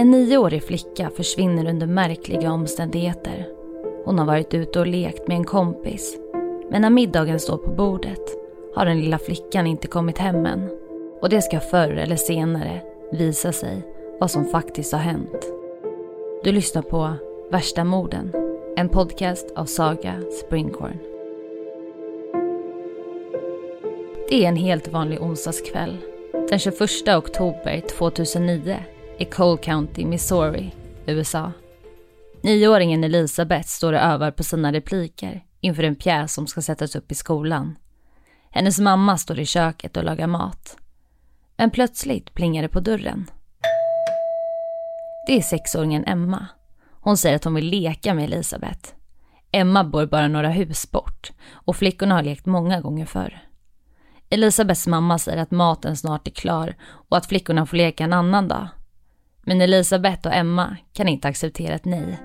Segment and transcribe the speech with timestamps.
[0.00, 3.48] En nioårig flicka försvinner under märkliga omständigheter.
[4.04, 6.18] Hon har varit ute och lekt med en kompis.
[6.70, 8.20] Men när middagen står på bordet
[8.74, 10.70] har den lilla flickan inte kommit hem än.
[11.20, 12.80] Och det ska förr eller senare
[13.12, 13.82] visa sig
[14.20, 15.52] vad som faktiskt har hänt.
[16.44, 17.12] Du lyssnar på
[17.50, 18.32] Värsta morden,
[18.76, 20.98] en podcast av Saga Springhorn.
[24.28, 25.96] Det är en helt vanlig onsdagskväll.
[26.48, 28.76] Den 21 oktober 2009
[29.20, 30.74] i Cole County, Missouri,
[31.06, 31.52] USA.
[32.42, 37.12] Nioåringen Elisabeth står och övar på sina repliker inför en pjäs som ska sättas upp
[37.12, 37.76] i skolan.
[38.50, 40.76] Hennes mamma står i köket och lagar mat.
[41.56, 43.30] Men plötsligt plingar det på dörren.
[45.26, 46.46] Det är sexåringen Emma.
[47.00, 48.90] Hon säger att hon vill leka med Elisabeth.
[49.52, 53.40] Emma bor bara några hus bort och flickorna har lekt många gånger förr.
[54.30, 58.48] Elisabeths mamma säger att maten snart är klar och att flickorna får leka en annan
[58.48, 58.68] dag.
[59.42, 62.18] Men Elisabeth och Emma kan inte acceptera ett nej.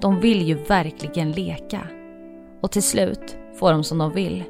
[0.00, 1.80] De vill ju verkligen leka.
[2.62, 4.44] Och till slut får de som de vill.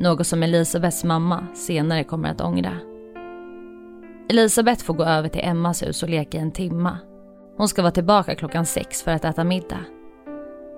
[0.00, 2.72] Något som Elisabeths mamma senare kommer att ångra.
[4.30, 6.98] Elisabeth får gå över till Emmas hus och leka i en timma.
[7.56, 9.84] Hon ska vara tillbaka klockan sex för att äta middag.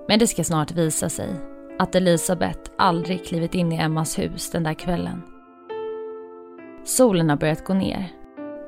[0.09, 1.29] Men det ska snart visa sig
[1.79, 5.23] att Elisabeth aldrig klivit in i Emmas hus den där kvällen.
[6.85, 8.20] Solen har börjat gå ner.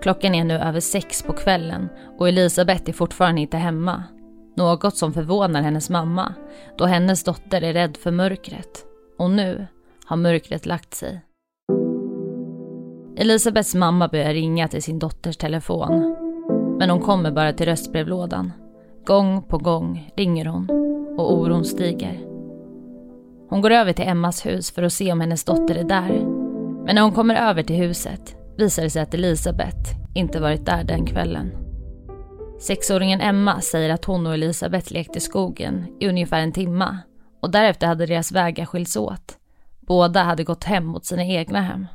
[0.03, 4.05] Klockan är nu över sex på kvällen och Elisabeth är fortfarande inte hemma.
[4.56, 6.34] Något som förvånar hennes mamma,
[6.78, 8.84] då hennes dotter är rädd för mörkret.
[9.19, 9.67] Och nu
[10.06, 11.20] har mörkret lagt sig.
[13.17, 16.17] Elisabeths mamma börjar ringa till sin dotters telefon.
[16.78, 18.53] Men hon kommer bara till röstbrevlådan.
[19.05, 20.70] Gång på gång ringer hon
[21.19, 22.20] och oron stiger.
[23.48, 26.42] Hon går över till Emmas hus för att se om hennes dotter är där
[26.84, 30.84] men när hon kommer över till huset visar det sig att Elisabeth inte varit där
[30.84, 31.53] den kvällen.
[32.61, 36.98] Sexåringen Emma säger att hon och Elisabeth lekte i skogen i ungefär en timme
[37.41, 39.39] och därefter hade deras vägar skilts åt.
[39.80, 41.86] Båda hade gått hem mot sina egna hem.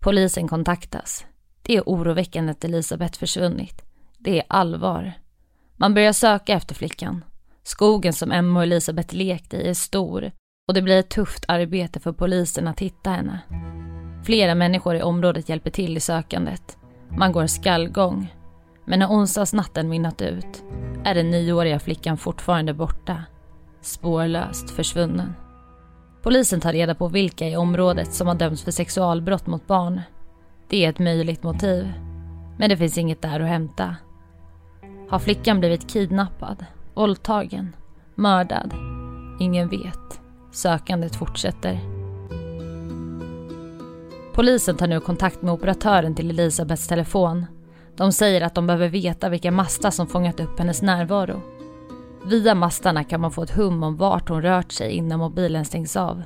[0.00, 1.26] Polisen kontaktas.
[1.62, 3.82] Det är oroväckande att Elisabeth försvunnit.
[4.18, 5.12] Det är allvar.
[5.76, 7.24] Man börjar söka efter flickan.
[7.62, 10.32] Skogen som Emma och Elisabeth lekte i är stor
[10.68, 13.40] och det blir ett tufft arbete för polisen att hitta henne.
[14.24, 16.78] Flera människor i området hjälper till i sökandet.
[17.08, 18.34] Man går skallgång.
[18.84, 20.64] Men när onsdagsnatten minnat ut
[21.04, 23.22] är den nioåriga flickan fortfarande borta.
[23.80, 25.34] Spårlöst försvunnen.
[26.22, 30.00] Polisen tar reda på vilka i området som har dömts för sexualbrott mot barn.
[30.68, 31.92] Det är ett möjligt motiv.
[32.58, 33.96] Men det finns inget där att hämta.
[35.08, 37.76] Har flickan blivit kidnappad, våldtagen,
[38.14, 38.74] mördad?
[39.40, 40.20] Ingen vet.
[40.52, 41.93] Sökandet fortsätter.
[44.34, 47.46] Polisen tar nu kontakt med operatören till Elisabeths telefon.
[47.96, 51.40] De säger att de behöver veta vilka mastar som fångat upp hennes närvaro.
[52.26, 55.96] Via mastarna kan man få ett hum om vart hon rört sig innan mobilen stängs
[55.96, 56.22] av.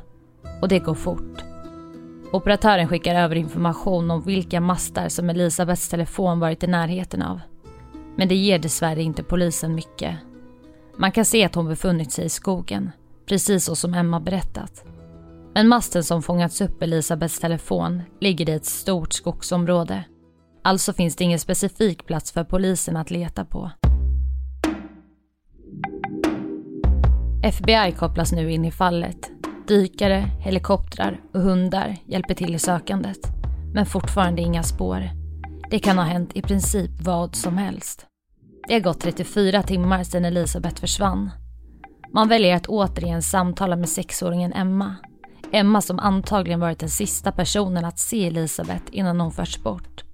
[0.62, 1.44] Och det går fort.
[2.32, 7.40] Operatören skickar över information om vilka mastar som Elisabeths telefon varit i närheten av.
[8.16, 10.16] Men det ger dessvärre inte polisen mycket.
[10.96, 12.90] Man kan se att hon befunnit sig i skogen
[13.26, 14.84] precis så som Emma berättat.
[15.58, 20.04] Men masten som fångats upp Elisabeths telefon ligger i ett stort skogsområde.
[20.64, 23.70] Alltså finns det ingen specifik plats för polisen att leta på.
[27.42, 29.30] FBI kopplas nu in i fallet.
[29.69, 33.20] Dykare, helikoptrar och hundar hjälper till i sökandet.
[33.75, 35.10] Men fortfarande inga spår.
[35.70, 38.06] Det kan ha hänt i princip vad som helst.
[38.69, 41.30] Det har gått 34 timmar sedan Elisabeth försvann
[42.12, 44.96] man väljer att återigen samtala med sexåringen Emma.
[45.53, 50.04] Emma som antagligen varit den sista personen att se Elisabeth innan hon förts bort.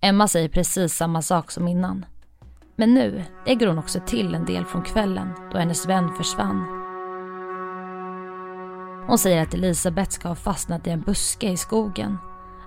[0.00, 2.06] Emma säger precis samma sak som innan.
[2.76, 6.64] Men nu lägger hon också till en del från kvällen då hennes vän försvann.
[9.06, 12.18] Hon säger att Elisabeth ska ha fastnat i en buske i skogen.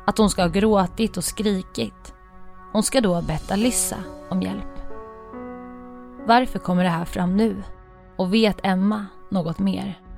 [0.08, 2.14] Att hon ska ha gråtit och skrikit.
[2.72, 3.98] Hon ska då ha bett Alissa
[4.30, 4.80] om hjälp.
[6.28, 7.64] Varför kommer det här fram nu?
[8.18, 10.09] Och vet Emma något mer?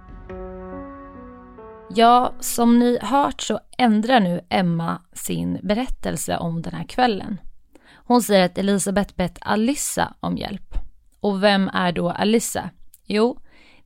[1.95, 7.37] Ja, som ni hört så ändrar nu Emma sin berättelse om den här kvällen.
[7.93, 10.73] Hon säger att Elisabeth bett Alissa om hjälp.
[11.19, 12.69] Och vem är då Alissa?
[13.05, 13.39] Jo,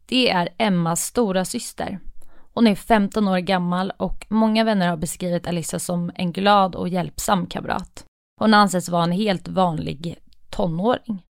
[0.05, 1.99] det är Emmas stora syster.
[2.53, 6.89] Hon är 15 år gammal och många vänner har beskrivit Alissa som en glad och
[6.89, 8.05] hjälpsam kamrat.
[8.39, 10.15] Hon anses vara en helt vanlig
[10.49, 11.23] tonåring.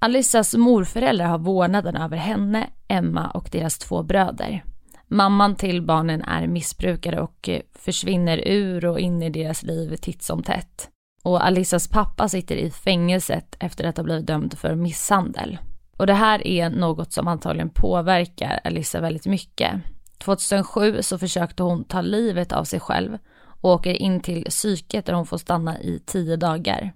[0.00, 4.64] Alissas morföräldrar har vårdnaden över henne, Emma och deras två bröder.
[5.10, 10.22] Mamman till barnen är missbrukare och eh, försvinner ur och in i deras liv titt
[10.22, 10.90] som tätt.
[11.22, 15.58] Och Alissas pappa sitter i fängelset efter att ha blivit dömd för misshandel.
[15.96, 19.72] Och det här är något som antagligen påverkar Alissa väldigt mycket.
[20.18, 23.18] 2007 så försökte hon ta livet av sig själv
[23.60, 26.92] och åker in till psyket där hon får stanna i tio dagar.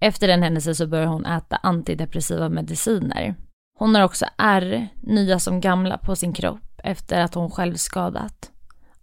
[0.00, 3.34] Efter den händelsen så börjar hon äta antidepressiva mediciner.
[3.78, 8.50] Hon har också ärr, nya som gamla, på sin kropp efter att hon själv skadat.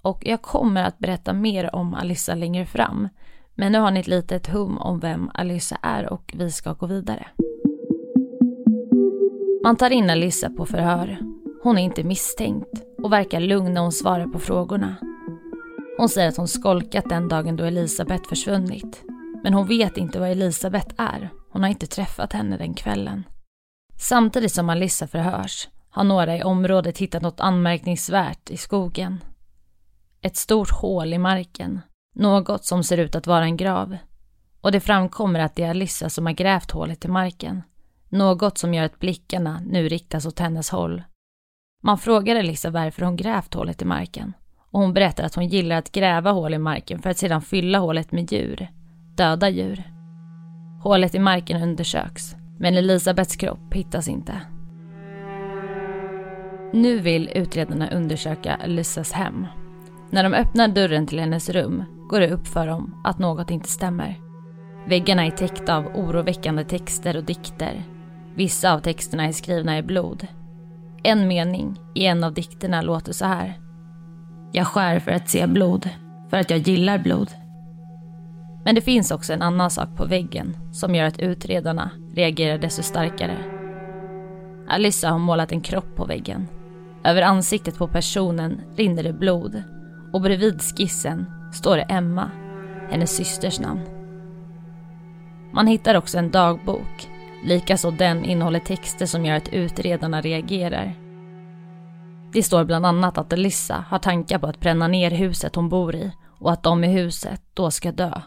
[0.01, 3.09] Och jag kommer att berätta mer om Alissa längre fram.
[3.55, 6.85] Men nu har ni ett litet hum om vem Alissa är och vi ska gå
[6.85, 7.27] vidare.
[9.63, 11.17] Man tar in Alissa på förhör.
[11.63, 14.95] Hon är inte misstänkt och verkar lugn när hon svarar på frågorna.
[15.97, 19.03] Hon säger att hon skolkat den dagen då Elisabeth försvunnit.
[19.43, 21.29] Men hon vet inte vad Elisabeth är.
[21.51, 23.23] Hon har inte träffat henne den kvällen.
[23.99, 29.23] Samtidigt som Alissa förhörs har några i området hittat något anmärkningsvärt i skogen.
[30.21, 31.81] Ett stort hål i marken.
[32.15, 33.97] Något som ser ut att vara en grav.
[34.61, 37.61] Och det framkommer att det är Alissa som har grävt hålet i marken.
[38.09, 41.03] Något som gör att blickarna nu riktas åt hennes håll.
[41.83, 44.33] Man frågar Alissa varför hon grävt hålet i marken.
[44.71, 47.79] Och hon berättar att hon gillar att gräva hål i marken för att sedan fylla
[47.79, 48.67] hålet med djur.
[49.17, 49.83] Döda djur.
[50.83, 52.35] Hålet i marken undersöks.
[52.59, 54.54] Men Elisabeths kropp hittas inte.
[56.75, 59.47] Nu vill utredarna undersöka Elissas hem.
[60.09, 63.69] När de öppnar dörren till hennes rum går det upp för dem att något inte
[63.69, 64.19] stämmer.
[64.87, 67.83] Väggarna är täckta av oroväckande texter och dikter.
[68.35, 70.27] Vissa av texterna är skrivna i blod.
[71.03, 73.59] En mening i en av dikterna låter så här.
[74.51, 75.89] Jag skär för att se blod,
[76.29, 77.31] för att jag gillar blod.
[78.65, 82.83] Men det finns också en annan sak på väggen som gör att utredarna reagerar desto
[82.83, 83.37] starkare.
[84.67, 86.47] Alyssa har målat en kropp på väggen.
[87.05, 89.63] Över ansiktet på personen rinner det blod
[90.13, 92.31] och bredvid skissen står det Emma,
[92.89, 93.81] hennes systers namn.
[95.53, 97.09] Man hittar också en dagbok,
[97.43, 100.93] likaså den innehåller texter som gör att utredarna reagerar.
[102.33, 105.95] Det står bland annat att Elissa har tankar på att bränna ner huset hon bor
[105.95, 108.21] i och att de i huset då ska dö.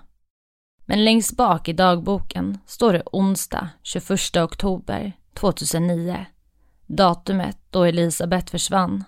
[0.87, 6.27] Men längst bak i dagboken står det onsdag 21 oktober 2009.
[6.88, 9.05] Datumet då Elisabeth försvann.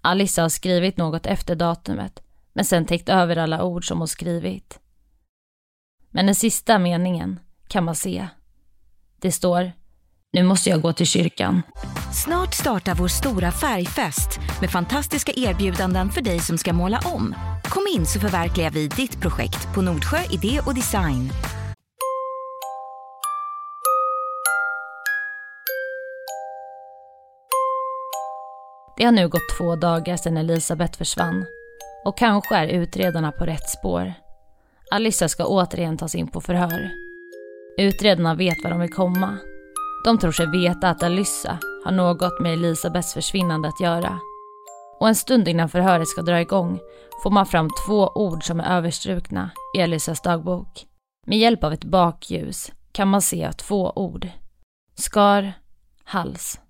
[0.00, 2.22] Alissa har skrivit något efter datumet
[2.52, 4.78] men sen täckt över alla ord som hon skrivit.
[6.10, 8.28] Men den sista meningen kan man se.
[9.20, 9.72] Det står
[10.32, 11.62] nu måste jag gå till kyrkan.
[12.24, 17.34] Snart startar vår stora färgfest med fantastiska erbjudanden för dig som ska måla om.
[17.64, 21.30] Kom in så förverkligar vi ditt projekt på Nordsjö Idé och Design.
[28.98, 31.46] Det har nu gått två dagar sedan Elisabeth försvann
[32.04, 34.14] och kanske är utredarna på rätt spår.
[34.90, 36.90] Alissa ska återigen tas in på förhör.
[37.78, 39.38] Utredarna vet var de vill komma
[40.04, 44.20] de tror sig veta att Alyssa har något med Elisabeths försvinnande att göra.
[45.00, 46.80] Och en stund innan förhöret ska dra igång
[47.22, 50.86] får man fram två ord som är överstrukna i Alyssas dagbok.
[51.26, 54.28] Med hjälp av ett bakljus kan man se två ord.
[54.94, 55.52] Skar,
[56.04, 56.60] hals.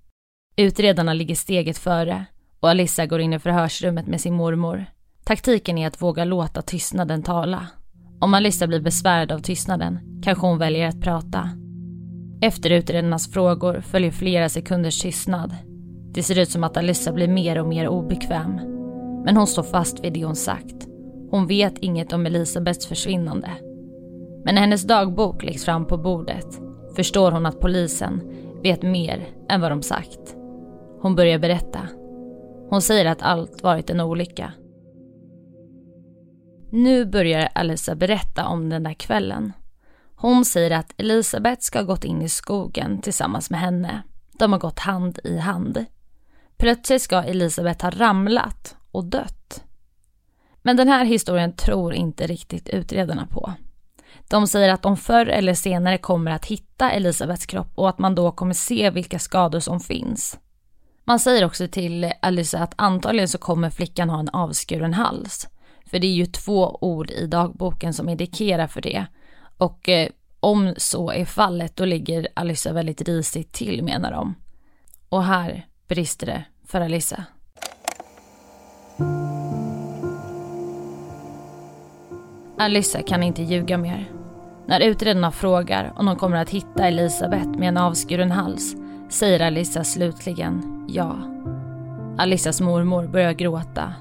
[0.58, 2.24] Utredarna ligger steget före
[2.60, 4.84] och Alissa går in i förhörsrummet med sin mormor.
[5.24, 7.66] Taktiken är att våga låta tystnaden tala.
[8.20, 11.50] Om Alissa blir besvärad av tystnaden kanske hon väljer att prata.
[12.42, 15.56] Efter utredarnas frågor följer flera sekunders tystnad.
[16.14, 18.54] Det ser ut som att Alissa blir mer och mer obekväm.
[19.24, 20.86] Men hon står fast vid det hon sagt.
[21.30, 23.50] Hon vet inget om Elisabeths försvinnande.
[24.44, 26.60] Men när hennes dagbok läggs fram på bordet
[26.96, 28.20] förstår hon att polisen
[28.62, 30.37] vet mer än vad de sagt.
[31.00, 31.88] Hon börjar berätta.
[32.70, 34.52] Hon säger att allt varit en olycka.
[36.70, 39.52] Nu börjar Elisa berätta om den där kvällen.
[40.16, 44.02] Hon säger att Elisabeth ska ha gått in i skogen tillsammans med henne.
[44.38, 45.84] De har gått hand i hand.
[46.56, 49.64] Plötsligt ska Elisabeth ha ramlat och dött.
[50.62, 53.52] Men den här historien tror inte riktigt utredarna på.
[54.28, 58.14] De säger att de förr eller senare kommer att hitta Elisabeths kropp och att man
[58.14, 60.38] då kommer se vilka skador som finns.
[61.08, 65.48] Man säger också till Alyssa att antagligen så kommer flickan ha en avskuren hals.
[65.90, 69.06] För det är ju två ord i dagboken som indikerar för det.
[69.58, 70.08] Och eh,
[70.40, 74.34] om så är fallet då ligger Alyssa väldigt risigt till menar de.
[75.08, 77.24] Och här brister det för Alyssa.
[82.58, 84.10] Alyssa kan inte ljuga mer.
[84.66, 88.76] När utredarna frågar om de kommer att hitta Elisabeth med en avskuren hals
[89.08, 91.16] säger Alissa slutligen ja.
[92.18, 93.94] Alissas mormor börjar gråta.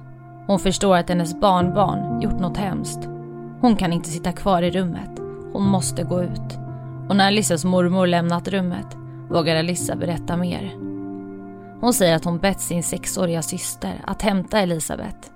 [0.47, 2.99] Hon förstår att hennes barnbarn gjort något hemskt.
[3.61, 5.19] Hon kan inte sitta kvar i rummet.
[5.53, 6.57] hon måste gå ut.
[7.09, 8.97] Och när Alissas mormor lämnat rummet
[9.29, 10.71] vågar Alissa berätta mer.
[11.81, 15.29] Hon säger att hon bett sin sexåriga syster att hämta Elisabeth.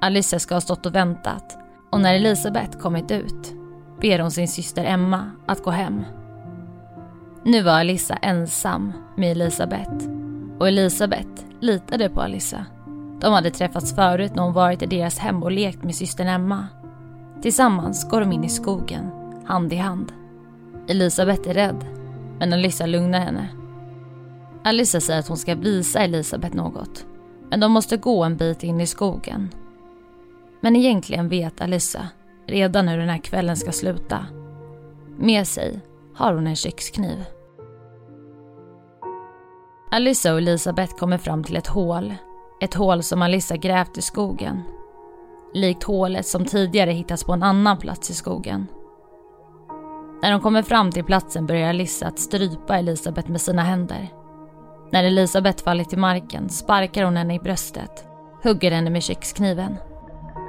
[0.00, 1.58] Alissa ska ha stått och väntat
[1.90, 3.54] och när Elisabeth kommit ut
[4.00, 6.04] ber hon sin syster Emma att gå hem.
[7.44, 10.08] Nu var Alissa ensam med Elisabeth
[10.58, 11.28] och Elisabeth
[11.60, 12.64] litade på Alissa.
[13.20, 16.66] De hade träffats förut när hon varit i deras hem och lekt med systern Emma.
[17.42, 19.10] Tillsammans går de in i skogen,
[19.46, 20.12] hand i hand.
[20.88, 21.84] Elisabeth är rädd,
[22.38, 23.48] men Alissa lugnar henne.
[24.64, 27.06] Alissa säger att hon ska visa Elisabeth något,
[27.50, 29.50] men de måste gå en bit in i skogen.
[30.60, 32.08] Men egentligen vet Alissa
[32.46, 34.26] redan hur den här kvällen ska sluta.
[35.18, 35.80] Med sig
[36.14, 37.24] har hon en kökskniv.
[39.90, 42.14] Alissa och Elisabeth kommer fram till ett hål.
[42.60, 44.62] Ett hål som Alissa grävt i skogen.
[45.54, 48.66] Likt hålet som tidigare hittats på en annan plats i skogen.
[50.22, 54.08] När de kommer fram till platsen börjar Alissa att strypa Elisabeth med sina händer.
[54.92, 58.04] När Elisabeth faller till marken sparkar hon henne i bröstet,
[58.42, 59.76] hugger henne med kökskniven.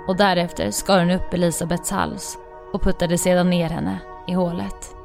[0.08, 2.38] Och därefter skar hon upp Elisabeths hals
[2.74, 5.01] och puttade sedan ner henne i hålet.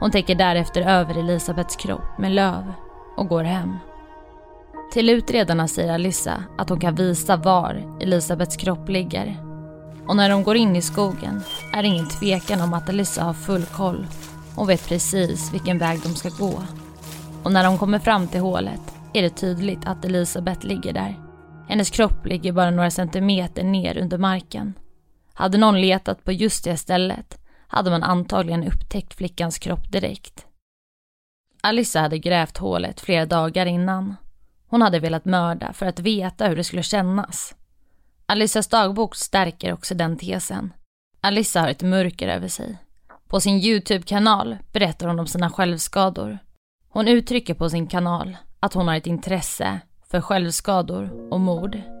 [0.00, 2.72] Hon täcker därefter över Elisabeths kropp med löv
[3.16, 3.76] och går hem.
[4.92, 9.36] Till utredarna säger Alissa att hon kan visa var Elisabeths kropp ligger.
[10.06, 11.42] Och när de går in i skogen
[11.72, 14.06] är det ingen tvekan om att Alissa har full koll
[14.54, 16.62] Hon vet precis vilken väg de ska gå.
[17.42, 18.80] Och när de kommer fram till hålet
[19.12, 21.18] är det tydligt att Elisabeth ligger där.
[21.68, 24.74] Hennes kropp ligger bara några centimeter ner under marken.
[25.34, 27.39] Hade någon letat på just det stället
[27.70, 30.46] hade man antagligen upptäckt flickans kropp direkt.
[31.60, 34.16] Alissa hade grävt hålet flera dagar innan.
[34.66, 37.54] Hon hade velat mörda för att veta hur det skulle kännas.
[38.26, 40.72] Alissas dagbok stärker också den tesen.
[41.20, 42.78] Alissa har ett mörker över sig.
[43.28, 46.38] På sin YouTube-kanal berättar hon om sina självskador.
[46.88, 51.99] Hon uttrycker på sin kanal att hon har ett intresse för självskador och mord.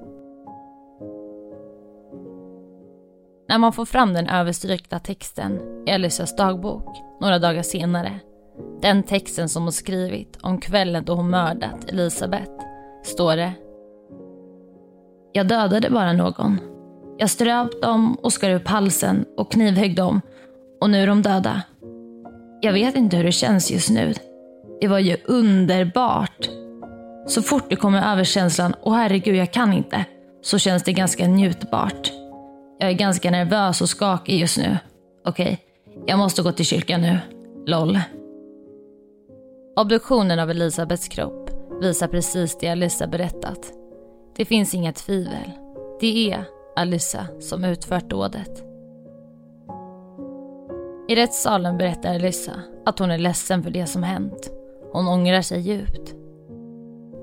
[3.50, 8.20] När man får fram den överstrykta texten i Alissas dagbok några dagar senare,
[8.82, 12.50] den texten som hon skrivit om kvällen då hon mördat Elisabeth,
[13.02, 13.52] står det
[15.32, 16.58] Jag dödade bara någon.
[17.18, 20.20] Jag ströp dem och skar upp halsen och knivhögg dem
[20.80, 21.62] och nu är de döda.
[22.60, 24.14] Jag vet inte hur det känns just nu.
[24.80, 26.48] Det var ju underbart.
[27.26, 30.04] Så fort det kommer över känslan, åh herregud jag kan inte,
[30.42, 32.19] så känns det ganska njutbart.
[32.80, 34.78] Jag är ganska nervös och skakig just nu.
[35.24, 37.18] Okej, okay, jag måste gå till kyrkan nu.
[37.66, 37.98] LOL.
[39.76, 43.72] Obduktionen av Elisabeths kropp visar precis det Alissa berättat.
[44.36, 45.50] Det finns inga tvivel.
[46.00, 46.44] Det är
[46.76, 48.64] Alissa som utfört dådet.
[51.08, 52.52] I rättssalen berättar Alissa
[52.86, 54.50] att hon är ledsen för det som hänt.
[54.92, 56.14] Hon ångrar sig djupt.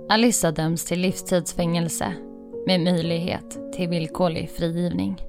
[0.10, 2.14] Alissa döms till livstidsfängelse
[2.68, 5.22] med möjlighet till villkorlig frigivning.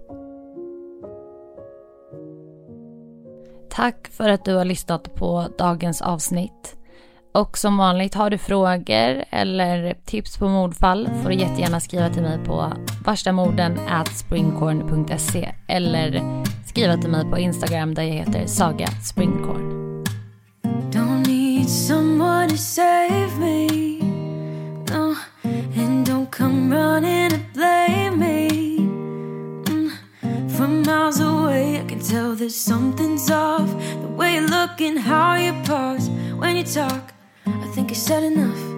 [3.79, 6.77] Tack för att du har lyssnat på dagens avsnitt.
[7.35, 12.23] Och som vanligt, har du frågor eller tips på mordfall får du jättegärna skriva till
[12.23, 12.73] mig på
[13.05, 13.79] varstamorden
[14.15, 16.23] springcorn.se eller
[16.67, 20.05] skriva till mig på Instagram där jag heter Saga Springcorn.
[20.93, 23.69] Don't need someone to save me
[24.91, 25.15] no,
[32.39, 33.69] that something's off
[34.01, 37.13] The way you look and how you pause when you talk
[37.47, 38.78] I think I said enough.